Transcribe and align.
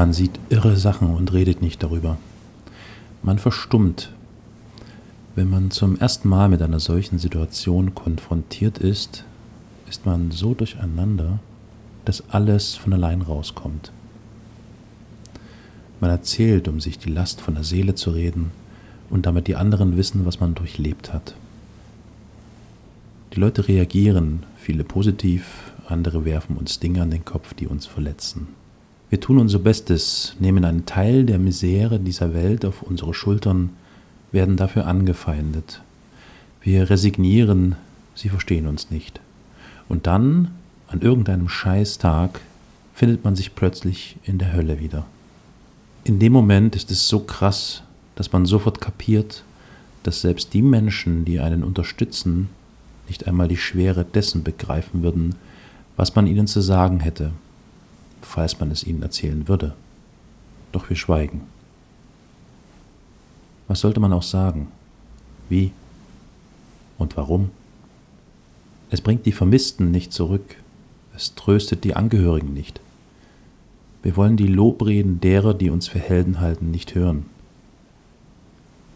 Man 0.00 0.14
sieht 0.14 0.40
irre 0.48 0.78
Sachen 0.78 1.14
und 1.14 1.30
redet 1.34 1.60
nicht 1.60 1.82
darüber. 1.82 2.16
Man 3.22 3.38
verstummt. 3.38 4.10
Wenn 5.34 5.50
man 5.50 5.70
zum 5.70 5.98
ersten 5.98 6.26
Mal 6.26 6.48
mit 6.48 6.62
einer 6.62 6.80
solchen 6.80 7.18
Situation 7.18 7.94
konfrontiert 7.94 8.78
ist, 8.78 9.24
ist 9.90 10.06
man 10.06 10.30
so 10.30 10.54
durcheinander, 10.54 11.38
dass 12.06 12.30
alles 12.30 12.76
von 12.76 12.94
allein 12.94 13.20
rauskommt. 13.20 13.92
Man 16.00 16.10
erzählt, 16.10 16.66
um 16.66 16.80
sich 16.80 16.98
die 16.98 17.10
Last 17.10 17.42
von 17.42 17.52
der 17.52 17.64
Seele 17.64 17.94
zu 17.94 18.12
reden 18.12 18.52
und 19.10 19.26
damit 19.26 19.48
die 19.48 19.56
anderen 19.56 19.98
wissen, 19.98 20.24
was 20.24 20.40
man 20.40 20.54
durchlebt 20.54 21.12
hat. 21.12 21.34
Die 23.34 23.40
Leute 23.40 23.68
reagieren, 23.68 24.44
viele 24.56 24.82
positiv, 24.82 25.74
andere 25.88 26.24
werfen 26.24 26.56
uns 26.56 26.80
Dinge 26.80 27.02
an 27.02 27.10
den 27.10 27.26
Kopf, 27.26 27.52
die 27.52 27.66
uns 27.66 27.84
verletzen. 27.84 28.59
Wir 29.10 29.20
tun 29.20 29.38
unser 29.38 29.58
Bestes, 29.58 30.36
nehmen 30.38 30.64
einen 30.64 30.86
Teil 30.86 31.24
der 31.24 31.40
Misere 31.40 31.98
dieser 31.98 32.32
Welt 32.32 32.64
auf 32.64 32.82
unsere 32.82 33.12
Schultern, 33.12 33.70
werden 34.30 34.56
dafür 34.56 34.86
angefeindet. 34.86 35.82
Wir 36.62 36.88
resignieren, 36.88 37.74
sie 38.14 38.28
verstehen 38.28 38.68
uns 38.68 38.92
nicht. 38.92 39.20
Und 39.88 40.06
dann, 40.06 40.52
an 40.86 41.00
irgendeinem 41.00 41.48
Scheißtag, 41.48 42.40
findet 42.94 43.24
man 43.24 43.34
sich 43.34 43.56
plötzlich 43.56 44.16
in 44.22 44.38
der 44.38 44.52
Hölle 44.52 44.78
wieder. 44.78 45.06
In 46.04 46.20
dem 46.20 46.32
Moment 46.32 46.76
ist 46.76 46.92
es 46.92 47.08
so 47.08 47.18
krass, 47.18 47.82
dass 48.14 48.30
man 48.30 48.46
sofort 48.46 48.80
kapiert, 48.80 49.42
dass 50.04 50.20
selbst 50.20 50.54
die 50.54 50.62
Menschen, 50.62 51.24
die 51.24 51.40
einen 51.40 51.64
unterstützen, 51.64 52.48
nicht 53.08 53.26
einmal 53.26 53.48
die 53.48 53.56
Schwere 53.56 54.04
dessen 54.04 54.44
begreifen 54.44 55.02
würden, 55.02 55.34
was 55.96 56.14
man 56.14 56.28
ihnen 56.28 56.46
zu 56.46 56.60
sagen 56.60 57.00
hätte, 57.00 57.32
falls 58.22 58.60
man 58.60 58.70
es 58.70 58.84
ihnen 58.84 59.02
erzählen 59.02 59.48
würde. 59.48 59.74
Doch 60.72 60.88
wir 60.88 60.96
schweigen. 60.96 61.42
Was 63.68 63.80
sollte 63.80 64.00
man 64.00 64.12
auch 64.12 64.22
sagen? 64.22 64.68
Wie? 65.48 65.72
Und 66.98 67.16
warum? 67.16 67.50
Es 68.90 69.00
bringt 69.00 69.26
die 69.26 69.32
Vermissten 69.32 69.90
nicht 69.90 70.12
zurück, 70.12 70.56
es 71.14 71.34
tröstet 71.34 71.84
die 71.84 71.94
Angehörigen 71.94 72.52
nicht. 72.52 72.80
Wir 74.02 74.16
wollen 74.16 74.36
die 74.36 74.46
Lobreden 74.46 75.20
derer, 75.20 75.54
die 75.54 75.70
uns 75.70 75.86
für 75.86 75.98
Helden 75.98 76.40
halten, 76.40 76.70
nicht 76.70 76.94
hören. 76.94 77.26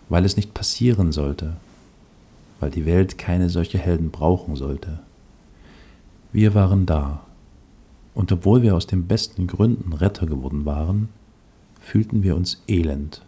Weil 0.08 0.24
es 0.24 0.36
nicht 0.36 0.54
passieren 0.54 1.12
sollte, 1.12 1.56
weil 2.60 2.70
die 2.70 2.86
Welt 2.86 3.18
keine 3.18 3.50
solche 3.50 3.78
Helden 3.78 4.10
brauchen 4.10 4.56
sollte. 4.56 5.00
Wir 6.32 6.54
waren 6.54 6.86
da, 6.86 7.22
und 8.14 8.30
obwohl 8.32 8.62
wir 8.62 8.74
aus 8.74 8.86
den 8.86 9.06
besten 9.06 9.46
Gründen 9.46 9.92
Retter 9.92 10.26
geworden 10.26 10.64
waren, 10.64 11.08
fühlten 11.80 12.22
wir 12.22 12.36
uns 12.36 12.62
elend, 12.68 13.22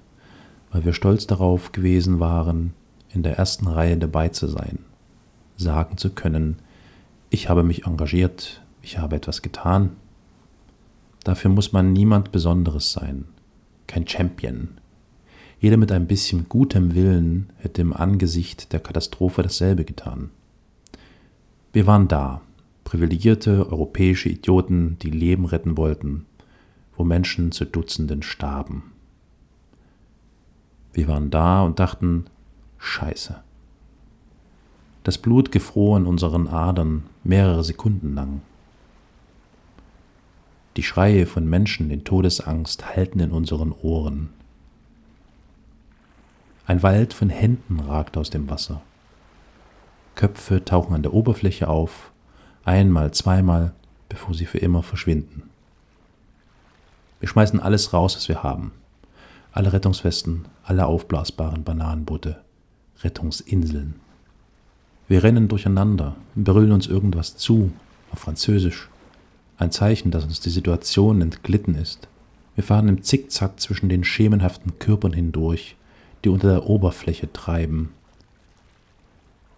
weil 0.71 0.85
wir 0.85 0.93
stolz 0.93 1.27
darauf 1.27 1.73
gewesen 1.73 2.21
waren, 2.21 2.73
in 3.13 3.23
der 3.23 3.37
ersten 3.37 3.67
Reihe 3.67 3.97
dabei 3.97 4.29
zu 4.29 4.47
sein, 4.47 4.79
sagen 5.57 5.97
zu 5.97 6.11
können, 6.11 6.57
ich 7.31 7.49
habe 7.49 7.63
mich 7.63 7.87
engagiert, 7.87 8.63
ich 8.83 8.99
habe 8.99 9.17
etwas 9.17 9.43
getan. 9.43 9.91
Dafür 11.25 11.51
muss 11.51 11.73
man 11.73 11.93
niemand 11.93 12.31
Besonderes 12.31 12.93
sein, 12.93 13.25
kein 13.87 14.07
Champion. 14.07 14.69
Jeder 15.59 15.77
mit 15.77 15.91
ein 15.91 16.07
bisschen 16.07 16.49
gutem 16.49 16.95
Willen 16.95 17.51
hätte 17.57 17.83
im 17.83 17.93
Angesicht 17.93 18.73
der 18.73 18.81
Katastrophe 18.81 19.43
dasselbe 19.43 19.85
getan. 19.85 20.31
Wir 21.73 21.87
waren 21.87 22.07
da, 22.09 22.43
privilegierte 22.87 23.69
europäische 23.69 24.29
Idioten, 24.29 24.97
die 25.03 25.11
Leben 25.11 25.45
retten 25.45 25.77
wollten, 25.77 26.25
wo 26.97 27.03
Menschen 27.03 27.51
zu 27.51 27.67
Dutzenden 27.67 28.23
starben. 28.23 28.93
Wir 30.93 31.09
waren 31.09 31.31
da 31.31 31.63
und 31.63 31.81
dachten, 31.81 32.27
Scheiße. 32.79 33.43
Das 35.03 35.19
Blut 35.19 35.51
gefror 35.51 35.97
in 35.99 36.07
unseren 36.07 36.47
Adern 36.47 37.03
mehrere 37.25 37.65
Sekunden 37.65 38.15
lang. 38.15 38.41
Die 40.77 40.85
Schreie 40.85 41.27
von 41.27 41.45
Menschen 41.45 41.91
in 41.91 42.05
Todesangst 42.05 42.95
hallten 42.95 43.19
in 43.19 43.33
unseren 43.33 43.73
Ohren. 43.73 44.29
Ein 46.67 46.85
Wald 46.85 47.15
von 47.15 47.31
Händen 47.31 47.81
ragt 47.81 48.17
aus 48.17 48.31
dem 48.31 48.49
Wasser. 48.49 48.81
Köpfe 50.15 50.65
tauchen 50.65 50.95
an 50.95 51.03
der 51.03 51.15
Oberfläche 51.15 51.67
auf 51.67 52.13
Einmal, 52.67 53.13
zweimal, 53.13 53.73
bevor 54.09 54.35
sie 54.35 54.45
für 54.45 54.59
immer 54.59 54.83
verschwinden. 54.83 55.45
Wir 57.21 57.29
schmeißen 57.29 57.61
alles 57.61 57.93
raus, 57.93 58.17
was 58.17 58.29
wir 58.29 58.43
haben. 58.43 58.73
Alle 59.53 59.73
Rettungswesten, 59.73 60.47
alle 60.65 60.87
aufblasbaren 60.87 61.63
Bananenboote, 61.63 62.43
Rettungsinseln. 63.05 63.95
Wir 65.07 65.23
rennen 65.23 65.47
durcheinander, 65.47 66.17
brüllen 66.35 66.73
uns 66.73 66.89
irgendwas 66.89 67.37
zu, 67.37 67.71
auf 68.11 68.19
Französisch. 68.19 68.89
Ein 69.59 69.71
Zeichen, 69.71 70.11
dass 70.11 70.25
uns 70.25 70.41
die 70.41 70.51
Situation 70.51 71.23
entglitten 71.23 71.77
ist. 71.77 72.09
Wir 72.57 72.65
fahren 72.65 72.89
im 72.89 73.05
Zickzack 73.05 73.61
zwischen 73.61 73.89
den 73.89 74.03
schemenhaften 74.03 74.81
Körpern 74.81 75.13
hindurch, 75.13 75.77
die 76.25 76.31
unter 76.31 76.49
der 76.49 76.67
Oberfläche 76.67 77.33
treiben. 77.33 77.91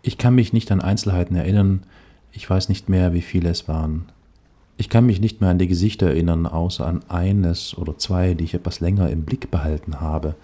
Ich 0.02 0.19
kann 0.19 0.34
mich 0.34 0.52
nicht 0.52 0.70
an 0.70 0.82
Einzelheiten 0.82 1.36
erinnern, 1.36 1.84
ich 2.32 2.48
weiß 2.48 2.68
nicht 2.68 2.88
mehr, 2.88 3.12
wie 3.12 3.22
viele 3.22 3.50
es 3.50 3.68
waren. 3.68 4.06
Ich 4.76 4.88
kann 4.88 5.06
mich 5.06 5.20
nicht 5.20 5.40
mehr 5.40 5.50
an 5.50 5.58
die 5.58 5.66
Gesichter 5.66 6.06
erinnern, 6.06 6.46
außer 6.46 6.86
an 6.86 7.02
eines 7.08 7.76
oder 7.76 7.98
zwei, 7.98 8.34
die 8.34 8.44
ich 8.44 8.54
etwas 8.54 8.80
länger 8.80 9.10
im 9.10 9.22
Blick 9.22 9.50
behalten 9.50 10.00
habe, 10.00 10.36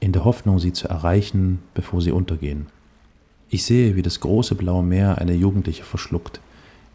in 0.00 0.12
der 0.12 0.24
Hoffnung, 0.24 0.58
sie 0.58 0.72
zu 0.72 0.88
erreichen, 0.88 1.58
bevor 1.74 2.00
sie 2.00 2.12
untergehen. 2.12 2.66
Ich 3.50 3.64
sehe, 3.64 3.96
wie 3.96 4.02
das 4.02 4.20
große 4.20 4.54
blaue 4.54 4.82
Meer 4.82 5.18
eine 5.18 5.34
Jugendliche 5.34 5.84
verschluckt, 5.84 6.40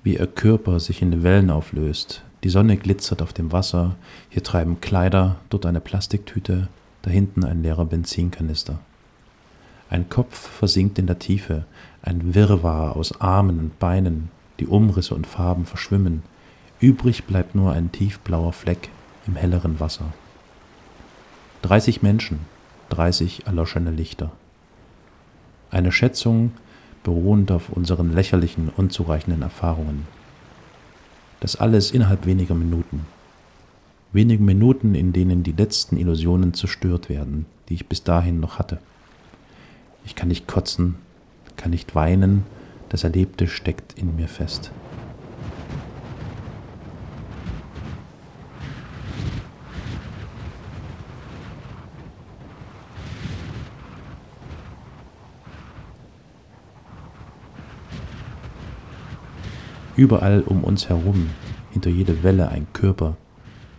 wie 0.03 0.17
ihr 0.17 0.27
Körper 0.27 0.79
sich 0.79 1.01
in 1.01 1.11
den 1.11 1.23
Wellen 1.23 1.49
auflöst, 1.49 2.23
die 2.43 2.49
Sonne 2.49 2.75
glitzert 2.75 3.21
auf 3.21 3.33
dem 3.33 3.51
Wasser, 3.51 3.95
hier 4.29 4.43
treiben 4.43 4.81
Kleider, 4.81 5.37
dort 5.49 5.65
eine 5.65 5.79
Plastiktüte, 5.79 6.67
da 7.01 7.09
hinten 7.09 7.43
ein 7.45 7.63
leerer 7.63 7.85
Benzinkanister. 7.85 8.79
Ein 9.93 10.09
Kopf 10.09 10.49
versinkt 10.49 10.97
in 10.97 11.05
der 11.05 11.19
Tiefe, 11.19 11.65
ein 12.01 12.33
Wirrwarr 12.33 12.95
aus 12.95 13.21
Armen 13.21 13.59
und 13.59 13.77
Beinen, 13.77 14.31
die 14.59 14.65
Umrisse 14.65 15.13
und 15.13 15.27
Farben 15.27 15.67
verschwimmen. 15.67 16.23
Übrig 16.79 17.25
bleibt 17.25 17.53
nur 17.53 17.73
ein 17.73 17.91
tiefblauer 17.91 18.53
Fleck 18.53 18.89
im 19.27 19.35
helleren 19.35 19.79
Wasser. 19.79 20.11
30 21.61 22.01
Menschen, 22.01 22.39
30 22.89 23.45
erloschene 23.45 23.91
Lichter. 23.91 24.31
Eine 25.69 25.91
Schätzung 25.91 26.53
beruhend 27.03 27.51
auf 27.51 27.69
unseren 27.69 28.11
lächerlichen, 28.11 28.69
unzureichenden 28.75 29.43
Erfahrungen. 29.43 30.07
Das 31.39 31.55
alles 31.55 31.91
innerhalb 31.91 32.25
weniger 32.25 32.55
Minuten. 32.55 33.05
Wenige 34.11 34.41
Minuten, 34.41 34.95
in 34.95 35.13
denen 35.13 35.43
die 35.43 35.51
letzten 35.51 35.97
Illusionen 35.97 36.55
zerstört 36.55 37.09
werden, 37.09 37.45
die 37.69 37.75
ich 37.75 37.87
bis 37.87 38.03
dahin 38.03 38.39
noch 38.39 38.57
hatte. 38.57 38.79
Ich 40.05 40.15
kann 40.15 40.27
nicht 40.27 40.47
kotzen, 40.47 40.95
kann 41.57 41.71
nicht 41.71 41.95
weinen, 41.95 42.45
das 42.89 43.03
Erlebte 43.03 43.47
steckt 43.47 43.97
in 43.97 44.15
mir 44.15 44.27
fest. 44.27 44.71
Überall 59.95 60.41
um 60.41 60.63
uns 60.63 60.89
herum, 60.89 61.29
hinter 61.71 61.89
jeder 61.89 62.23
Welle 62.23 62.49
ein 62.49 62.65
Körper, 62.73 63.15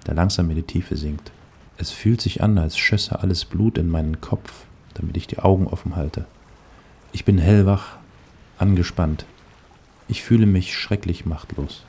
der 0.07 0.15
langsam 0.15 0.49
in 0.51 0.57
die 0.57 0.63
Tiefe 0.63 0.97
sinkt. 0.97 1.33
Es 1.77 1.91
fühlt 1.91 2.21
sich 2.21 2.41
an, 2.41 2.57
als 2.57 2.79
schösse 2.79 3.21
alles 3.21 3.45
Blut 3.45 3.79
in 3.79 3.89
meinen 3.89 4.21
Kopf, 4.21 4.67
damit 4.95 5.17
ich 5.17 5.27
die 5.27 5.39
Augen 5.39 5.67
offen 5.67 5.97
halte. 5.97 6.25
Ich 7.13 7.25
bin 7.25 7.39
hellwach, 7.39 7.97
angespannt. 8.59 9.27
Ich 10.09 10.23
fühle 10.23 10.47
mich 10.47 10.77
schrecklich 10.77 11.27
machtlos. 11.27 11.85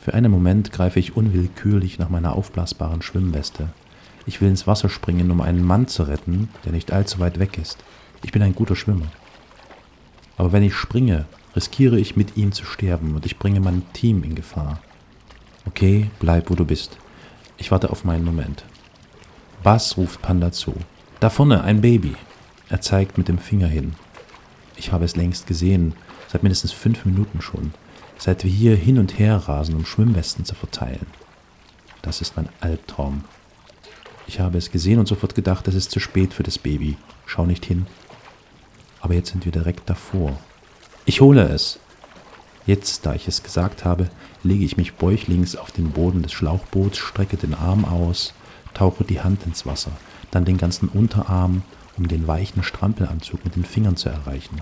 Für 0.00 0.14
einen 0.14 0.30
Moment 0.30 0.72
greife 0.72 1.00
ich 1.00 1.16
unwillkürlich 1.16 1.98
nach 1.98 2.08
meiner 2.08 2.34
aufblasbaren 2.34 3.02
Schwimmweste. 3.02 3.68
Ich 4.26 4.40
will 4.40 4.48
ins 4.48 4.66
Wasser 4.66 4.88
springen, 4.88 5.30
um 5.30 5.40
einen 5.40 5.64
Mann 5.64 5.86
zu 5.86 6.02
retten, 6.04 6.48
der 6.64 6.72
nicht 6.72 6.92
allzu 6.92 7.18
weit 7.18 7.38
weg 7.38 7.58
ist. 7.58 7.78
Ich 8.22 8.32
bin 8.32 8.42
ein 8.42 8.54
guter 8.54 8.76
Schwimmer. 8.76 9.06
Aber 10.36 10.52
wenn 10.52 10.62
ich 10.62 10.74
springe, 10.74 11.26
riskiere 11.56 11.98
ich 11.98 12.16
mit 12.16 12.36
ihm 12.36 12.52
zu 12.52 12.64
sterben 12.64 13.14
und 13.14 13.26
ich 13.26 13.38
bringe 13.38 13.60
mein 13.60 13.82
Team 13.92 14.22
in 14.22 14.34
Gefahr. 14.34 14.80
Okay, 15.66 16.10
bleib, 16.20 16.50
wo 16.50 16.54
du 16.54 16.64
bist. 16.64 16.96
Ich 17.56 17.70
warte 17.70 17.90
auf 17.90 18.04
meinen 18.04 18.24
Moment. 18.24 18.64
Bass 19.62 19.96
ruft 19.96 20.22
Panda 20.22 20.52
zu. 20.52 20.74
Da 21.20 21.30
vorne, 21.30 21.64
ein 21.64 21.80
Baby. 21.80 22.14
Er 22.68 22.80
zeigt 22.80 23.18
mit 23.18 23.26
dem 23.26 23.38
Finger 23.38 23.66
hin. 23.66 23.94
Ich 24.76 24.92
habe 24.92 25.04
es 25.04 25.16
längst 25.16 25.48
gesehen, 25.48 25.94
seit 26.28 26.44
mindestens 26.44 26.70
fünf 26.70 27.04
Minuten 27.04 27.40
schon, 27.40 27.72
seit 28.18 28.44
wir 28.44 28.50
hier 28.52 28.76
hin 28.76 28.98
und 28.98 29.18
her 29.18 29.36
rasen, 29.36 29.74
um 29.74 29.84
Schwimmwesten 29.84 30.44
zu 30.44 30.54
verteilen. 30.54 31.06
Das 32.02 32.20
ist 32.20 32.36
mein 32.36 32.48
Albtraum. 32.60 33.24
Ich 34.28 34.38
habe 34.38 34.58
es 34.58 34.70
gesehen 34.70 35.00
und 35.00 35.08
sofort 35.08 35.34
gedacht, 35.34 35.66
es 35.66 35.74
ist 35.74 35.90
zu 35.90 35.98
spät 35.98 36.34
für 36.34 36.44
das 36.44 36.56
Baby. 36.56 36.96
Schau 37.26 37.46
nicht 37.46 37.66
hin. 37.66 37.86
Aber 39.00 39.14
jetzt 39.14 39.30
sind 39.32 39.44
wir 39.44 39.52
direkt 39.52 39.90
davor. 39.90 40.38
Ich 41.04 41.20
hole 41.20 41.48
es. 41.48 41.80
Jetzt, 42.64 43.06
da 43.06 43.14
ich 43.14 43.26
es 43.26 43.42
gesagt 43.42 43.84
habe, 43.84 44.08
lege 44.44 44.64
ich 44.64 44.76
mich 44.76 44.94
bäuchlings 44.94 45.56
auf 45.56 45.72
den 45.72 45.90
Boden 45.90 46.22
des 46.22 46.32
Schlauchboots, 46.32 46.98
strecke 46.98 47.36
den 47.36 47.54
Arm 47.54 47.84
aus, 47.84 48.34
tauche 48.74 49.02
die 49.02 49.20
Hand 49.20 49.46
ins 49.46 49.66
Wasser, 49.66 49.92
dann 50.30 50.44
den 50.44 50.58
ganzen 50.58 50.88
Unterarm, 50.88 51.62
um 51.96 52.08
den 52.08 52.26
weichen 52.26 52.62
Strampelanzug 52.62 53.44
mit 53.44 53.56
den 53.56 53.64
Fingern 53.64 53.96
zu 53.96 54.08
erreichen. 54.08 54.60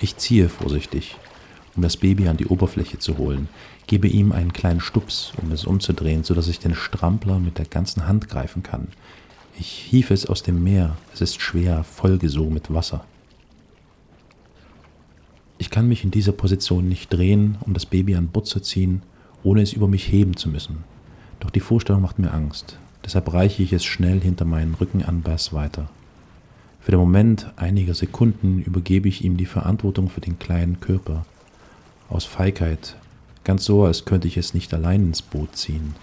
Ich 0.00 0.16
ziehe 0.16 0.48
vorsichtig, 0.48 1.16
um 1.76 1.82
das 1.82 1.96
Baby 1.96 2.28
an 2.28 2.36
die 2.36 2.46
Oberfläche 2.46 2.98
zu 2.98 3.18
holen, 3.18 3.48
gebe 3.86 4.08
ihm 4.08 4.32
einen 4.32 4.52
kleinen 4.52 4.80
Stups, 4.80 5.32
um 5.40 5.50
es 5.52 5.64
umzudrehen, 5.64 6.24
sodass 6.24 6.48
ich 6.48 6.58
den 6.58 6.74
Strampler 6.74 7.38
mit 7.38 7.58
der 7.58 7.66
ganzen 7.66 8.06
Hand 8.06 8.28
greifen 8.28 8.62
kann. 8.62 8.88
Ich 9.58 9.68
hiefe 9.68 10.14
es 10.14 10.26
aus 10.26 10.42
dem 10.42 10.62
Meer, 10.62 10.96
es 11.12 11.20
ist 11.20 11.40
schwer, 11.40 11.84
vollgesogen 11.84 12.54
mit 12.54 12.72
Wasser. 12.72 13.04
Ich 15.58 15.70
kann 15.70 15.88
mich 15.88 16.02
in 16.04 16.10
dieser 16.10 16.32
Position 16.32 16.88
nicht 16.88 17.12
drehen, 17.12 17.56
um 17.60 17.74
das 17.74 17.86
Baby 17.86 18.16
an 18.16 18.28
Bord 18.28 18.46
zu 18.46 18.60
ziehen, 18.60 19.02
ohne 19.42 19.62
es 19.62 19.72
über 19.72 19.86
mich 19.86 20.10
heben 20.10 20.36
zu 20.36 20.48
müssen. 20.48 20.84
Doch 21.40 21.50
die 21.50 21.60
Vorstellung 21.60 22.02
macht 22.02 22.18
mir 22.18 22.32
Angst. 22.32 22.78
Deshalb 23.04 23.32
reiche 23.32 23.62
ich 23.62 23.72
es 23.72 23.84
schnell 23.84 24.20
hinter 24.20 24.44
meinen 24.44 24.74
Rücken 24.74 25.02
an 25.02 25.22
Bass 25.22 25.52
weiter. 25.52 25.88
Für 26.80 26.90
den 26.90 27.00
Moment 27.00 27.52
einiger 27.56 27.94
Sekunden 27.94 28.62
übergebe 28.62 29.08
ich 29.08 29.24
ihm 29.24 29.36
die 29.36 29.46
Verantwortung 29.46 30.08
für 30.08 30.20
den 30.20 30.38
kleinen 30.38 30.80
Körper. 30.80 31.24
Aus 32.08 32.24
Feigheit, 32.24 32.96
ganz 33.42 33.64
so, 33.64 33.84
als 33.84 34.04
könnte 34.04 34.28
ich 34.28 34.36
es 34.36 34.54
nicht 34.54 34.72
allein 34.72 35.06
ins 35.06 35.22
Boot 35.22 35.56
ziehen. 35.56 35.94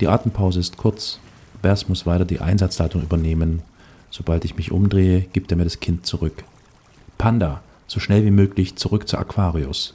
Die 0.00 0.08
Atempause 0.08 0.60
ist 0.60 0.76
kurz. 0.76 1.20
Bers 1.62 1.88
muss 1.88 2.06
weiter 2.06 2.24
die 2.24 2.40
Einsatzleitung 2.40 3.02
übernehmen. 3.02 3.62
Sobald 4.10 4.44
ich 4.44 4.56
mich 4.56 4.70
umdrehe, 4.70 5.22
gibt 5.32 5.50
er 5.50 5.56
mir 5.56 5.64
das 5.64 5.80
Kind 5.80 6.06
zurück. 6.06 6.44
Panda, 7.18 7.62
so 7.88 8.00
schnell 8.00 8.24
wie 8.24 8.30
möglich 8.30 8.76
zurück 8.76 9.08
zu 9.08 9.18
Aquarius. 9.18 9.94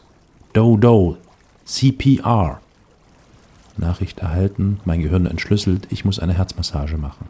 Do, 0.52 0.78
do, 0.78 1.18
CPR. 1.66 2.60
Nachricht 3.78 4.20
erhalten, 4.20 4.80
mein 4.86 5.02
Gehirn 5.02 5.26
entschlüsselt, 5.26 5.88
ich 5.90 6.06
muss 6.06 6.20
eine 6.20 6.34
Herzmassage 6.34 6.98
machen. 6.98 7.26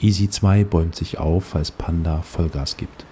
Easy 0.00 0.28
2 0.28 0.64
bäumt 0.64 0.96
sich 0.96 1.18
auf, 1.18 1.54
als 1.54 1.70
Panda 1.70 2.22
Vollgas 2.22 2.76
gibt. 2.76 3.04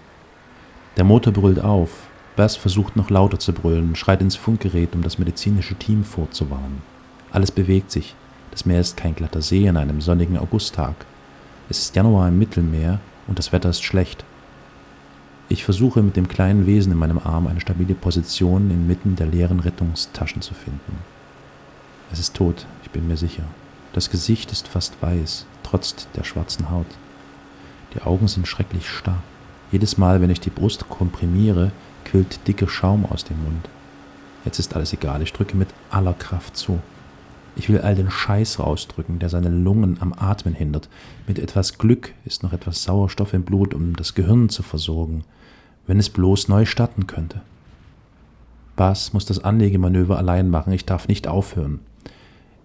Der 0.96 1.04
Motor 1.04 1.32
brüllt 1.32 1.60
auf, 1.60 1.90
Bass 2.36 2.56
versucht 2.56 2.96
noch 2.96 3.10
lauter 3.10 3.38
zu 3.38 3.52
brüllen, 3.52 3.96
schreit 3.96 4.22
ins 4.22 4.36
Funkgerät, 4.36 4.94
um 4.94 5.02
das 5.02 5.18
medizinische 5.18 5.74
Team 5.74 6.04
vorzuwarnen. 6.04 6.82
Alles 7.32 7.50
bewegt 7.50 7.90
sich. 7.90 8.14
Das 8.50 8.64
Meer 8.66 8.80
ist 8.80 8.96
kein 8.96 9.14
glatter 9.14 9.42
See 9.42 9.68
an 9.68 9.76
einem 9.76 10.00
sonnigen 10.00 10.38
Augusttag. 10.38 10.94
Es 11.68 11.78
ist 11.78 11.94
Januar 11.94 12.28
im 12.28 12.38
Mittelmeer 12.38 12.98
und 13.26 13.38
das 13.38 13.52
Wetter 13.52 13.70
ist 13.70 13.82
schlecht. 13.82 14.24
Ich 15.48 15.64
versuche 15.64 16.02
mit 16.02 16.16
dem 16.16 16.28
kleinen 16.28 16.66
Wesen 16.66 16.92
in 16.92 16.98
meinem 16.98 17.18
Arm 17.18 17.46
eine 17.46 17.60
stabile 17.60 17.94
Position 17.94 18.70
inmitten 18.70 19.16
der 19.16 19.26
leeren 19.26 19.60
Rettungstaschen 19.60 20.42
zu 20.42 20.54
finden. 20.54 20.98
Es 22.12 22.18
ist 22.18 22.34
tot, 22.34 22.66
ich 22.82 22.90
bin 22.90 23.06
mir 23.06 23.16
sicher. 23.16 23.44
Das 23.92 24.10
Gesicht 24.10 24.50
ist 24.52 24.68
fast 24.68 25.00
weiß, 25.00 25.46
trotz 25.62 26.08
der 26.16 26.24
schwarzen 26.24 26.70
Haut. 26.70 26.86
Die 27.94 28.02
Augen 28.02 28.28
sind 28.28 28.48
schrecklich 28.48 28.88
starr. 28.88 29.22
Jedes 29.72 29.98
Mal, 29.98 30.20
wenn 30.20 30.30
ich 30.30 30.40
die 30.40 30.50
Brust 30.50 30.88
komprimiere, 30.88 31.70
quillt 32.04 32.46
dicker 32.48 32.68
Schaum 32.68 33.06
aus 33.06 33.24
dem 33.24 33.42
Mund. 33.44 33.68
Jetzt 34.44 34.58
ist 34.58 34.74
alles 34.74 34.92
egal, 34.92 35.22
ich 35.22 35.32
drücke 35.32 35.56
mit 35.56 35.68
aller 35.90 36.14
Kraft 36.14 36.56
zu. 36.56 36.80
Ich 37.56 37.68
will 37.68 37.80
all 37.80 37.94
den 37.94 38.10
Scheiß 38.10 38.58
rausdrücken, 38.58 39.18
der 39.18 39.28
seine 39.28 39.48
Lungen 39.48 39.98
am 40.00 40.12
Atmen 40.12 40.54
hindert. 40.54 40.88
Mit 41.26 41.38
etwas 41.38 41.78
Glück 41.78 42.14
ist 42.24 42.42
noch 42.42 42.52
etwas 42.52 42.82
Sauerstoff 42.84 43.34
im 43.34 43.42
Blut, 43.42 43.74
um 43.74 43.94
das 43.96 44.14
Gehirn 44.14 44.48
zu 44.48 44.62
versorgen, 44.62 45.24
wenn 45.86 45.98
es 45.98 46.10
bloß 46.10 46.48
neu 46.48 46.64
starten 46.64 47.06
könnte. 47.06 47.42
Bass 48.76 49.12
muss 49.12 49.26
das 49.26 49.44
Anlegemanöver 49.44 50.16
allein 50.16 50.48
machen, 50.48 50.72
ich 50.72 50.86
darf 50.86 51.06
nicht 51.06 51.28
aufhören. 51.28 51.80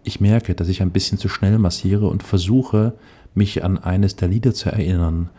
Ich 0.08 0.22
merke, 0.22 0.54
dass 0.54 0.68
ich 0.68 0.84
ein 0.84 0.92
bisschen 0.92 1.18
zu 1.18 1.28
schnell 1.28 1.58
massiere 1.58 2.08
und 2.08 2.22
versuche, 2.22 2.94
mich 3.34 3.64
an 3.64 3.80
eines 3.80 4.16
der 4.16 4.28
Lieder 4.28 4.54
zu 4.54 4.70
erinnern, 4.70 5.32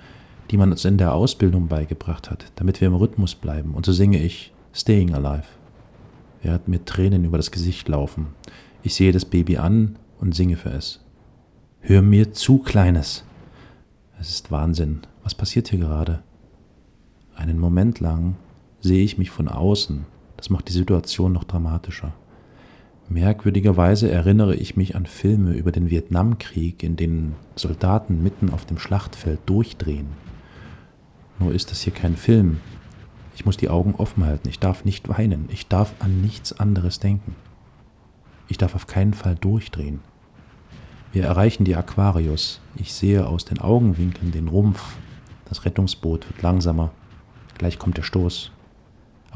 die 0.51 0.57
man 0.57 0.73
uns 0.73 0.85
in 0.85 0.99
der 0.99 1.15
Ausbildung 1.15 1.69
beigebracht 1.69 2.33
hat, 2.33 2.51
damit 2.57 2.81
wir 2.81 2.89
im 2.89 2.97
Rhythmus 2.97 3.37
bleiben. 3.37 3.75
Und 3.75 3.87
so 3.87 3.93
singe 3.93 4.19
ich 4.19 4.53
Staying 4.73 5.15
Alive. 5.15 5.47
Er 6.43 6.53
hat 6.53 6.67
mir 6.67 6.85
Tränen 6.85 7.25
über 7.25 7.37
das 7.37 7.53
Gesicht 7.53 7.89
laufen. 7.89 8.27
Ich 8.83 8.97
sehe 8.97 9.13
das 9.13 9.25
Baby 9.25 9.57
an 9.59 10.01
und 10.19 10.35
singe 10.35 10.57
für 10.57 10.71
es. 10.71 11.01
Hör 11.81 12.03
mir 12.03 12.33
zu, 12.33 12.59
Kleines. 12.59 13.23
Es 14.19 14.31
ist 14.31 14.51
Wahnsinn. 14.51 15.03
Was 15.23 15.37
passiert 15.37 15.69
hier 15.69 15.79
gerade? 15.79 16.25
Einen 17.37 17.61
Moment 17.61 18.01
lang 18.01 18.35
sehe 18.81 19.05
ich 19.05 19.17
mich 19.17 19.31
von 19.31 19.47
außen. 19.47 20.07
Das 20.37 20.51
macht 20.51 20.69
die 20.69 20.73
Situation 20.73 21.33
noch 21.33 21.45
dramatischer. 21.45 22.13
Merkwürdigerweise 23.09 24.11
erinnere 24.11 24.57
ich 24.57 24.77
mich 24.77 24.97
an 24.97 25.07
Filme 25.07 25.53
über 25.53 25.71
den 25.71 25.91
Vietnamkrieg, 25.91 26.83
in 26.83 26.97
denen 26.97 27.37
Soldaten 27.55 28.23
mitten 28.23 28.51
auf 28.51 28.65
dem 28.65 28.79
Schlachtfeld 28.79 29.39
durchdrehen. 29.47 30.09
Nur 31.39 31.55
ist 31.55 31.71
das 31.71 31.83
hier 31.83 31.93
kein 31.93 32.17
Film. 32.17 32.61
Ich 33.37 33.45
muss 33.45 33.57
die 33.57 33.69
Augen 33.69 33.95
offen 33.95 34.25
halten. 34.25 34.49
Ich 34.49 34.59
darf 34.59 34.85
nicht 34.85 35.09
weinen. 35.09 35.49
Ich 35.53 35.69
darf 35.69 35.95
an 36.01 36.21
nichts 36.21 36.59
anderes 36.59 36.99
denken. 36.99 37.37
Ich 38.49 38.59
darf 38.59 38.75
auf 38.75 38.87
keinen 38.87 39.15
Fall 39.15 39.37
durchdrehen. 39.37 40.01
Wir 41.13 41.25
erreichen 41.25 41.65
die 41.65 41.77
Aquarius. 41.77 42.61
Ich 42.75 42.93
sehe 42.93 43.27
aus 43.27 43.45
den 43.45 43.61
Augenwinkeln 43.61 44.33
den 44.33 44.49
Rumpf. 44.49 44.97
Das 45.45 45.65
Rettungsboot 45.65 46.29
wird 46.29 46.43
langsamer. 46.43 46.91
Gleich 47.57 47.79
kommt 47.79 47.99
der 47.99 48.03
Stoß. 48.03 48.51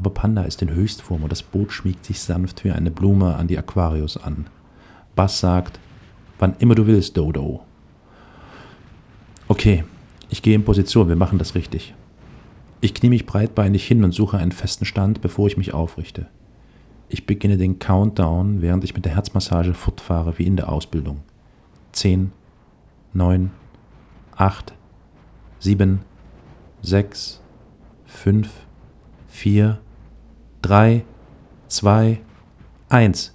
Aber 0.01 0.09
Panda 0.09 0.41
ist 0.41 0.63
in 0.63 0.71
Höchstform 0.71 1.21
und 1.21 1.31
das 1.31 1.43
Boot 1.43 1.71
schmiegt 1.71 2.05
sich 2.05 2.19
sanft 2.19 2.63
wie 2.63 2.71
eine 2.71 2.89
Blume 2.89 3.35
an 3.35 3.45
die 3.45 3.59
Aquarius 3.59 4.17
an. 4.17 4.47
Bass 5.15 5.39
sagt, 5.39 5.79
wann 6.39 6.55
immer 6.57 6.73
du 6.73 6.87
willst, 6.87 7.17
Dodo. 7.17 7.63
Okay, 9.47 9.83
ich 10.31 10.41
gehe 10.41 10.55
in 10.55 10.65
Position, 10.65 11.07
wir 11.07 11.15
machen 11.15 11.37
das 11.37 11.53
richtig. 11.53 11.93
Ich 12.79 12.95
knie 12.95 13.09
mich 13.09 13.27
breitbeinig 13.27 13.85
hin 13.85 14.03
und 14.03 14.11
suche 14.11 14.39
einen 14.39 14.51
festen 14.51 14.85
Stand, 14.85 15.21
bevor 15.21 15.45
ich 15.45 15.55
mich 15.55 15.71
aufrichte. 15.71 16.25
Ich 17.07 17.27
beginne 17.27 17.57
den 17.57 17.77
Countdown, 17.77 18.63
während 18.63 18.83
ich 18.83 18.95
mit 18.95 19.05
der 19.05 19.13
Herzmassage 19.13 19.75
fortfahre 19.75 20.39
wie 20.39 20.47
in 20.47 20.55
der 20.55 20.69
Ausbildung. 20.69 21.19
Zehn, 21.91 22.31
neun, 23.13 23.51
acht, 24.35 24.73
sieben, 25.59 25.99
sechs, 26.81 27.39
fünf, 28.07 28.49
vier, 29.27 29.79
drei, 30.61 31.03
zwei, 31.67 32.21
eins. 32.89 33.33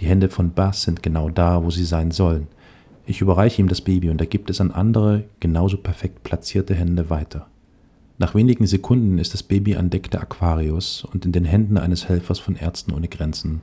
Die 0.00 0.06
Hände 0.06 0.28
von 0.28 0.52
Bass 0.52 0.82
sind 0.82 1.02
genau 1.02 1.28
da, 1.30 1.64
wo 1.64 1.70
sie 1.70 1.84
sein 1.84 2.10
sollen. 2.10 2.46
Ich 3.06 3.20
überreiche 3.20 3.62
ihm 3.62 3.68
das 3.68 3.80
Baby 3.80 4.10
und 4.10 4.20
er 4.20 4.26
gibt 4.26 4.50
es 4.50 4.60
an 4.60 4.70
andere, 4.70 5.24
genauso 5.40 5.78
perfekt 5.78 6.22
platzierte 6.22 6.74
Hände 6.74 7.10
weiter. 7.10 7.46
Nach 8.18 8.34
wenigen 8.34 8.66
Sekunden 8.66 9.18
ist 9.18 9.32
das 9.32 9.42
Baby 9.42 9.76
an 9.76 9.90
Deck 9.90 10.10
der 10.10 10.20
Aquarius 10.20 11.04
und 11.04 11.24
in 11.24 11.32
den 11.32 11.44
Händen 11.44 11.78
eines 11.78 12.08
Helfers 12.08 12.38
von 12.38 12.56
Ärzten 12.56 12.92
ohne 12.92 13.08
Grenzen, 13.08 13.62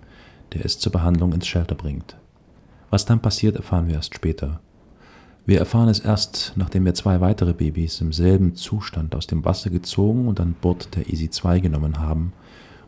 der 0.53 0.65
es 0.65 0.79
zur 0.79 0.91
Behandlung 0.91 1.33
ins 1.33 1.47
Shelter 1.47 1.75
bringt. 1.75 2.17
Was 2.89 3.05
dann 3.05 3.21
passiert, 3.21 3.55
erfahren 3.55 3.87
wir 3.87 3.95
erst 3.95 4.15
später. 4.15 4.61
Wir 5.45 5.59
erfahren 5.59 5.89
es 5.89 5.99
erst, 5.99 6.53
nachdem 6.55 6.85
wir 6.85 6.95
zwei 6.95 7.21
weitere 7.21 7.53
Babys 7.53 8.01
im 8.01 8.13
selben 8.13 8.55
Zustand 8.55 9.13
aus 9.13 9.27
dem 9.27 9.45
Wasser 9.45 9.69
gezogen 9.69 10.27
und 10.27 10.39
an 10.39 10.55
Bord 10.59 10.95
der 10.95 11.07
Easy 11.07 11.29
2 11.29 11.59
genommen 11.59 11.99
haben 11.99 12.33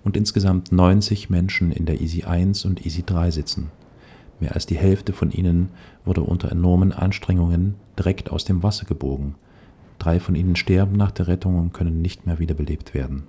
und 0.07 0.15
insgesamt 0.15 0.71
90 0.71 1.29
Menschen 1.29 1.73
in 1.73 1.85
der 1.85 1.99
Easy 1.99 2.23
1 2.23 2.63
und 2.63 2.85
Easy 2.85 3.03
3 3.05 3.29
sitzen. 3.29 3.71
Mehr 4.39 4.55
als 4.55 4.65
die 4.65 4.77
Hälfte 4.77 5.11
von 5.11 5.31
ihnen 5.31 5.67
wurde 6.05 6.21
unter 6.21 6.49
enormen 6.49 6.93
Anstrengungen 6.93 7.75
direkt 7.99 8.31
aus 8.31 8.45
dem 8.45 8.63
Wasser 8.63 8.85
gebogen. 8.85 9.35
Drei 9.99 10.21
von 10.21 10.35
ihnen 10.35 10.55
sterben 10.55 10.95
nach 10.95 11.11
der 11.11 11.27
Rettung 11.27 11.59
und 11.59 11.73
können 11.73 12.01
nicht 12.01 12.25
mehr 12.25 12.39
wiederbelebt 12.39 12.93
werden. 12.93 13.23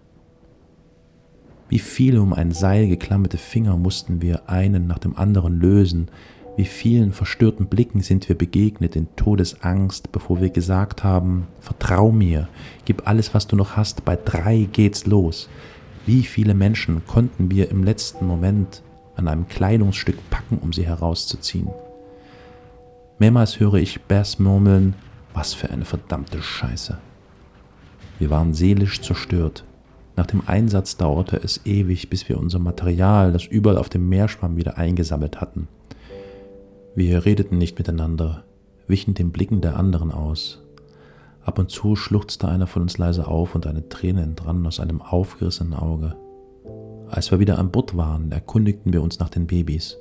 Wie 1.68 1.80
viele 1.80 2.22
um 2.22 2.32
ein 2.32 2.52
Seil 2.52 2.86
geklammerte 2.86 3.38
Finger 3.38 3.76
mussten 3.76 4.22
wir 4.22 4.48
einen 4.48 4.86
nach 4.86 4.98
dem 4.98 5.16
anderen 5.16 5.58
lösen, 5.58 6.08
wie 6.56 6.64
vielen 6.64 7.12
verstörten 7.12 7.66
Blicken 7.66 8.02
sind 8.02 8.28
wir 8.28 8.38
begegnet 8.38 8.94
in 8.94 9.08
Todesangst, 9.16 10.12
bevor 10.12 10.40
wir 10.40 10.50
gesagt 10.50 11.02
haben, 11.02 11.48
vertrau 11.58 12.12
mir, 12.12 12.48
gib 12.84 13.08
alles, 13.08 13.34
was 13.34 13.48
du 13.48 13.56
noch 13.56 13.76
hast, 13.76 14.04
bei 14.04 14.16
drei 14.16 14.68
geht's 14.72 15.06
los. 15.06 15.48
Wie 16.08 16.22
viele 16.22 16.54
Menschen 16.54 17.06
konnten 17.06 17.50
wir 17.50 17.70
im 17.70 17.84
letzten 17.84 18.26
Moment 18.26 18.82
an 19.16 19.28
einem 19.28 19.46
Kleidungsstück 19.46 20.16
packen, 20.30 20.56
um 20.56 20.72
sie 20.72 20.86
herauszuziehen. 20.86 21.68
Mehrmals 23.18 23.60
höre 23.60 23.74
ich 23.74 24.00
Bass 24.04 24.38
murmeln, 24.38 24.94
was 25.34 25.52
für 25.52 25.68
eine 25.68 25.84
verdammte 25.84 26.40
Scheiße. 26.40 26.96
Wir 28.18 28.30
waren 28.30 28.54
seelisch 28.54 29.02
zerstört. 29.02 29.64
Nach 30.16 30.24
dem 30.24 30.40
Einsatz 30.46 30.96
dauerte 30.96 31.36
es 31.44 31.66
ewig, 31.66 32.08
bis 32.08 32.26
wir 32.26 32.38
unser 32.38 32.58
Material, 32.58 33.30
das 33.30 33.44
überall 33.44 33.76
auf 33.76 33.90
dem 33.90 34.08
Meer 34.08 34.28
schwamm, 34.28 34.56
wieder 34.56 34.78
eingesammelt 34.78 35.42
hatten. 35.42 35.68
Wir 36.94 37.26
redeten 37.26 37.58
nicht 37.58 37.76
miteinander, 37.76 38.44
wichen 38.86 39.12
den 39.12 39.30
Blicken 39.30 39.60
der 39.60 39.76
anderen 39.76 40.10
aus. 40.10 40.62
Ab 41.48 41.58
und 41.58 41.70
zu 41.70 41.96
schluchzte 41.96 42.46
einer 42.46 42.66
von 42.66 42.82
uns 42.82 42.98
leise 42.98 43.26
auf 43.26 43.54
und 43.54 43.66
eine 43.66 43.88
Träne 43.88 44.20
entrann 44.20 44.66
aus 44.66 44.80
einem 44.80 45.00
aufgerissenen 45.00 45.72
Auge. 45.72 46.14
Als 47.08 47.30
wir 47.30 47.40
wieder 47.40 47.58
an 47.58 47.70
Bord 47.70 47.96
waren, 47.96 48.30
erkundigten 48.32 48.92
wir 48.92 49.00
uns 49.00 49.18
nach 49.18 49.30
den 49.30 49.46
Babys. 49.46 49.96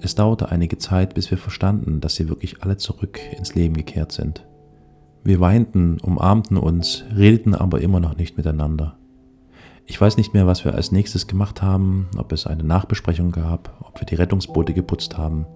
Es 0.00 0.16
dauerte 0.16 0.48
einige 0.48 0.76
Zeit, 0.76 1.14
bis 1.14 1.30
wir 1.30 1.38
verstanden, 1.38 2.00
dass 2.00 2.16
sie 2.16 2.28
wirklich 2.28 2.60
alle 2.60 2.76
zurück 2.76 3.20
ins 3.38 3.54
Leben 3.54 3.76
gekehrt 3.76 4.10
sind. 4.10 4.48
Wir 5.22 5.38
weinten, 5.38 6.00
umarmten 6.00 6.56
uns, 6.56 7.04
redeten 7.14 7.54
aber 7.54 7.80
immer 7.80 8.00
noch 8.00 8.16
nicht 8.16 8.36
miteinander. 8.36 8.98
Ich 9.86 10.00
weiß 10.00 10.16
nicht 10.16 10.34
mehr, 10.34 10.48
was 10.48 10.64
wir 10.64 10.74
als 10.74 10.90
nächstes 10.90 11.28
gemacht 11.28 11.62
haben, 11.62 12.08
ob 12.16 12.32
es 12.32 12.48
eine 12.48 12.64
Nachbesprechung 12.64 13.30
gab, 13.30 13.76
ob 13.86 14.00
wir 14.00 14.06
die 14.06 14.16
Rettungsboote 14.16 14.74
geputzt 14.74 15.16
haben. 15.16 15.46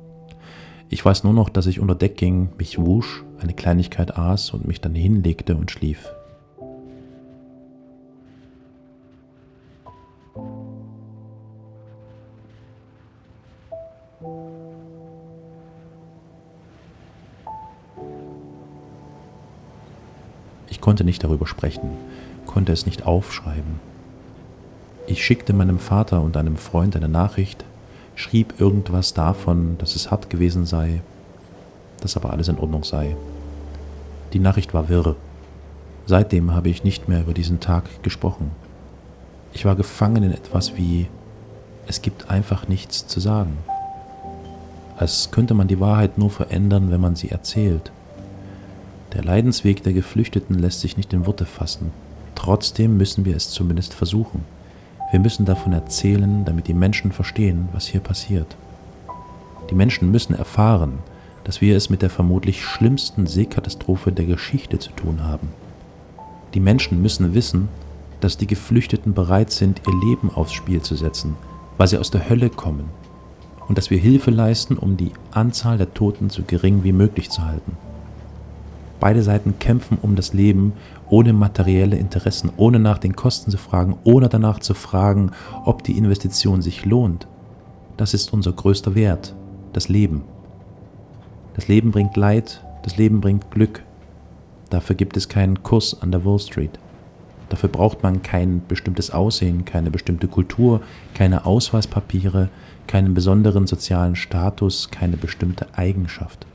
Ich 0.93 1.03
weiß 1.03 1.25
nur 1.25 1.33
noch, 1.33 1.49
dass 1.49 1.65
ich 1.65 1.81
unter 1.81 1.95
Deck 1.95 2.19
ging, 2.19 2.51
mich 2.59 2.79
wusch, 2.79 3.25
eine 3.41 3.55
Kleinigkeit 3.55 4.19
aß 4.19 4.51
und 4.51 4.69
mich 4.69 4.83
dann 4.83 4.95
hinlegte 4.95 5.57
und 5.57 5.71
schlief. 5.71 6.13
Ich 20.69 20.83
konnte 20.83 21.05
nicht 21.05 21.25
darüber 21.25 21.47
sprechen, 21.47 21.93
konnte 22.45 22.71
es 22.73 22.85
nicht 22.85 23.07
aufschreiben. 23.07 23.81
Ich 25.07 25.25
schickte 25.25 25.55
meinem 25.55 25.79
Vater 25.79 26.21
und 26.21 26.37
einem 26.37 26.59
Freund 26.59 26.95
eine 26.97 27.09
Nachricht, 27.09 27.65
schrieb 28.23 28.61
irgendwas 28.61 29.14
davon, 29.14 29.76
dass 29.79 29.97
es 29.97 30.11
hart 30.11 30.31
gewesen 30.31 30.64
sei, 30.64 31.02
dass 32.00 32.17
aber 32.17 32.31
alles 32.31 32.49
in 32.49 32.59
Ordnung 32.59 32.85
sei. 32.85 33.17
Die 34.33 34.38
Nachricht 34.38 34.73
war 34.73 34.88
wirr. 34.88 35.17
Seitdem 36.07 36.55
habe 36.55 36.69
ich 36.69 36.85
nicht 36.85 37.09
mehr 37.09 37.21
über 37.21 37.35
diesen 37.35 37.61
Tag 37.61 38.02
gesprochen. 38.02 38.52
Ich 39.52 39.64
war 39.64 39.76
gefangen 39.76 40.23
in 40.23 40.33
etwas 40.33 40.76
wie, 40.76 41.09
es 41.87 42.00
gibt 42.00 42.31
einfach 42.31 42.69
nichts 42.69 43.07
zu 43.07 43.21
sagen. 43.21 43.59
Als 44.97 45.31
könnte 45.33 45.55
man 45.55 45.69
die 45.69 45.81
Wahrheit 45.81 46.17
nur 46.17 46.31
verändern, 46.31 46.91
wenn 46.91 47.00
man 47.00 47.17
sie 47.17 47.31
erzählt. 47.31 47.91
Der 49.14 49.25
Leidensweg 49.25 49.83
der 49.83 49.93
Geflüchteten 49.93 50.59
lässt 50.59 50.81
sich 50.81 50.97
nicht 50.97 51.12
in 51.12 51.26
Worte 51.26 51.45
fassen. 51.45 51.91
Trotzdem 52.37 52.97
müssen 52.97 53.25
wir 53.25 53.37
es 53.37 53.50
zumindest 53.50 53.95
versuchen. 53.95 54.45
Wir 55.12 55.21
müssen 55.21 55.45
davon 55.45 55.75
erzählen, 55.75 56.47
damit 56.47 56.69
die 56.69 56.75
Menschen 56.75 57.12
verstehen, 57.12 57.69
was 57.75 57.87
hier 57.87 58.00
passiert. 58.00 58.57
Die 59.69 59.75
Menschen 59.75 60.11
müssen 60.11 60.35
erfahren, 60.35 61.00
dass 61.45 61.61
wir 61.61 61.76
es 61.76 61.90
mit 61.90 62.00
der 62.00 62.09
vermutlich 62.09 62.64
schlimmsten 62.64 63.26
Seekatastrophe 63.26 64.11
der 64.11 64.25
Geschichte 64.25 64.78
zu 64.78 64.90
tun 64.92 65.23
haben. 65.23 65.50
Die 66.54 66.61
Menschen 66.61 67.02
müssen 67.02 67.35
wissen, 67.35 67.69
dass 68.21 68.38
die 68.38 68.47
Geflüchteten 68.47 69.12
bereit 69.12 69.50
sind, 69.50 69.83
ihr 69.87 70.09
Leben 70.09 70.31
aufs 70.31 70.54
Spiel 70.54 70.81
zu 70.81 70.97
setzen, 70.97 71.37
weil 71.76 71.88
sie 71.88 71.99
aus 71.99 72.11
der 72.11 72.31
Hölle 72.31 72.49
kommen, 72.49 72.87
und 73.69 73.76
dass 73.76 73.90
wir 73.90 73.99
Hilfe 73.99 74.31
leisten, 74.31 74.78
um 74.78 74.97
die 74.97 75.12
Anzahl 75.31 75.76
der 75.76 75.92
Toten 75.92 76.31
so 76.31 76.42
gering 76.42 76.85
wie 76.85 76.92
möglich 76.92 77.28
zu 77.28 77.45
halten. 77.45 77.76
Beide 79.03 79.25
Seiten 79.25 79.59
kämpfen 79.59 79.99
um 80.01 80.15
das 80.15 80.33
Leben 80.33 80.75
ohne 81.09 81.33
materielle 81.33 81.97
Interessen, 81.97 82.53
ohne 82.57 82.79
nach 82.79 82.99
den 82.99 83.17
Kosten 83.17 83.51
zu 83.51 83.59
fragen, 83.59 83.99
ohne 84.05 84.29
danach 84.29 84.61
zu 84.61 84.75
fragen, 84.75 85.33
ob 85.65 85.83
die 85.83 85.99
Investition 85.99 86.63
sich 86.63 86.85
lohnt. 86.85 87.27
Das 87.97 88.15
ist 88.15 88.33
unser 88.33 88.53
größter 88.53 88.95
Wert, 88.95 89.35
das 89.73 89.89
Leben. 89.89 90.23
Das 91.55 91.67
Leben 91.67 91.91
bringt 91.91 92.17
Leid, 92.17 92.63
das 92.85 92.97
Leben 92.97 93.21
bringt 93.21 93.51
Glück. 93.51 93.83
Dafür 94.71 94.95
gibt 94.95 95.17
es 95.17 95.29
keinen 95.29 95.65
Kurs 95.65 96.01
an 96.01 96.13
der 96.13 96.25
Wall 96.25 96.39
Street. 96.39 96.79
Dafür 97.49 97.71
braucht 97.71 98.05
man 98.05 98.23
kein 98.23 98.63
bestimmtes 98.69 99.11
Aussehen, 99.11 99.65
keine 99.65 99.91
bestimmte 99.91 100.29
Kultur, 100.29 100.81
keine 101.13 101.45
Ausweispapiere, 101.45 102.51
keinen 102.87 103.15
besonderen 103.15 103.67
sozialen 103.67 104.15
Status, 104.15 104.93
keine 104.93 105.17
bestimmte 105.17 105.67
Eigenschaft. 105.75 106.47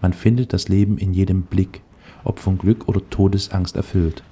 Man 0.00 0.12
findet 0.12 0.52
das 0.52 0.68
Leben 0.68 0.98
in 0.98 1.12
jedem 1.12 1.42
Blick, 1.42 1.82
ob 2.24 2.38
von 2.38 2.58
Glück 2.58 2.88
oder 2.88 3.00
Todesangst 3.08 3.76
erfüllt. 3.76 4.22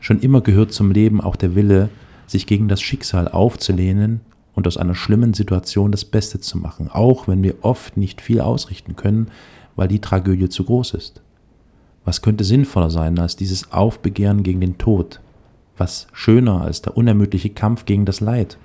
Schon 0.00 0.20
immer 0.20 0.40
gehört 0.40 0.72
zum 0.72 0.90
Leben 0.90 1.20
auch 1.20 1.36
der 1.36 1.54
Wille, 1.54 1.88
sich 2.26 2.46
gegen 2.46 2.68
das 2.68 2.80
Schicksal 2.80 3.28
aufzulehnen 3.28 4.20
und 4.54 4.66
aus 4.66 4.76
einer 4.76 4.94
schlimmen 4.94 5.34
Situation 5.34 5.92
das 5.92 6.04
Beste 6.04 6.40
zu 6.40 6.58
machen, 6.58 6.88
auch 6.90 7.28
wenn 7.28 7.42
wir 7.42 7.56
oft 7.62 7.96
nicht 7.96 8.20
viel 8.20 8.40
ausrichten 8.40 8.96
können, 8.96 9.28
weil 9.76 9.88
die 9.88 10.00
Tragödie 10.00 10.48
zu 10.48 10.64
groß 10.64 10.94
ist. 10.94 11.22
Was 12.04 12.22
könnte 12.22 12.44
sinnvoller 12.44 12.90
sein 12.90 13.18
als 13.18 13.36
dieses 13.36 13.72
Aufbegehren 13.72 14.42
gegen 14.42 14.60
den 14.60 14.78
Tod? 14.78 15.20
Was 15.76 16.06
schöner 16.12 16.62
als 16.62 16.82
der 16.82 16.96
unermüdliche 16.96 17.50
Kampf 17.50 17.84
gegen 17.84 18.06
das 18.06 18.20
Leid? 18.20 18.58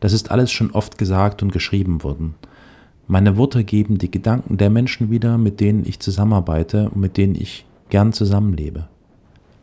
Das 0.00 0.12
ist 0.12 0.30
alles 0.30 0.50
schon 0.50 0.72
oft 0.72 0.98
gesagt 0.98 1.42
und 1.42 1.52
geschrieben 1.52 2.02
worden. 2.02 2.34
Meine 3.06 3.36
Worte 3.36 3.64
geben 3.64 3.98
die 3.98 4.10
Gedanken 4.10 4.56
der 4.56 4.70
Menschen 4.70 5.10
wieder, 5.10 5.36
mit 5.36 5.60
denen 5.60 5.84
ich 5.84 6.00
zusammenarbeite 6.00 6.88
und 6.88 7.00
mit 7.00 7.18
denen 7.18 7.34
ich 7.34 7.66
gern 7.90 8.14
zusammenlebe. 8.14 8.88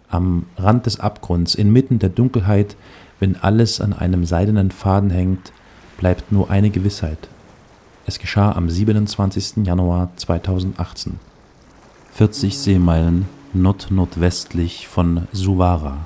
Am 0.10 0.46
Rand 0.58 0.86
des 0.86 1.00
Abgrunds, 1.00 1.56
inmitten 1.56 1.98
der 1.98 2.10
Dunkelheit, 2.10 2.76
wenn 3.20 3.36
alles 3.36 3.82
an 3.82 3.94
einem 3.94 4.26
seidenen 4.26 4.70
Faden 4.70 5.10
hängt, 5.10 5.54
bleibt 5.98 6.32
nur 6.32 6.52
eine 6.52 6.70
Gewissheit. 6.70 7.30
Es 8.06 8.20
geschah 8.20 8.52
am 8.52 8.70
27. 8.70 9.66
Januar 9.66 10.12
2018, 10.18 11.20
40 12.14 12.58
Seemeilen 12.58 13.28
nordnordwestlich 13.54 14.88
von 14.88 15.28
Suwara. 15.32 16.06